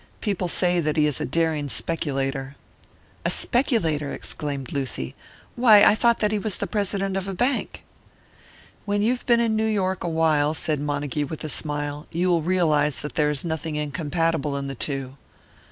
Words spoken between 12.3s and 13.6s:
realise that there is